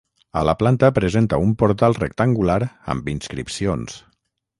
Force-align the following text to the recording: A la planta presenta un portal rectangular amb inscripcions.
A 0.39 0.41
la 0.47 0.53
planta 0.61 0.87
presenta 0.95 1.37
un 1.43 1.51
portal 1.63 1.97
rectangular 1.99 2.57
amb 2.95 3.13
inscripcions. 3.15 3.99